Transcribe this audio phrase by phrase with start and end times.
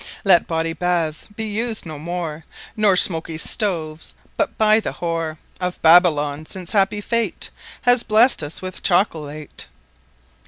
[0.25, 2.43] Let Bawdy Baths be us'd no more;
[2.75, 7.51] Nor Smoaky Stoves but by the whore Of Babilon: since Happy Fate
[7.83, 9.67] Hath Blessed us with Chocolate.